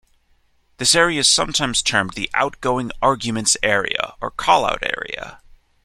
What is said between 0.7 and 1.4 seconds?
This area is